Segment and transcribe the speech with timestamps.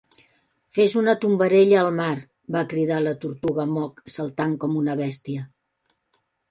[0.77, 2.15] "Fes una tombarella al mar!"
[2.57, 5.49] va cridar la tortuga Mock, saltant com una bèstia.